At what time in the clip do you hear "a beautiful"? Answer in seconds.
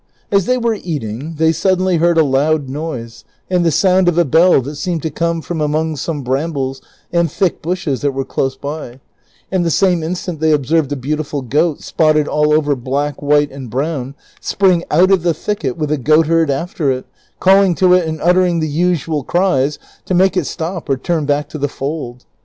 10.91-11.43